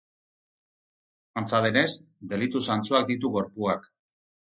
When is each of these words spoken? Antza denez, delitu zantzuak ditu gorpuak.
Antza 1.41 1.59
denez, 1.65 1.91
delitu 2.31 2.61
zantzuak 2.69 3.05
ditu 3.11 3.31
gorpuak. 3.37 3.87